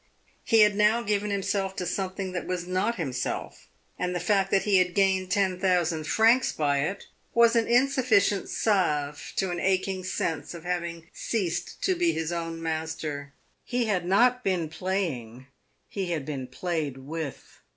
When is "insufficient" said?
7.67-8.49